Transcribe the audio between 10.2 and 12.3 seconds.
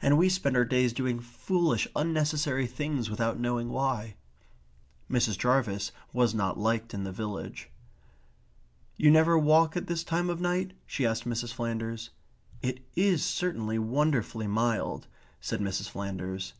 of night?" she asked Mrs. Flanders.